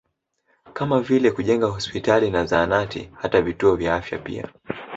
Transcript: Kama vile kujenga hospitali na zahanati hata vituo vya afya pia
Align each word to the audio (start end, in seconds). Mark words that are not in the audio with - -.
Kama 0.73 1.01
vile 1.01 1.31
kujenga 1.31 1.65
hospitali 1.67 2.29
na 2.31 2.45
zahanati 2.45 3.09
hata 3.17 3.41
vituo 3.41 3.75
vya 3.75 3.95
afya 3.95 4.19
pia 4.19 4.49